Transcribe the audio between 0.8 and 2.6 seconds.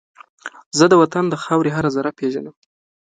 د وطن د خاورې هر زره پېژنم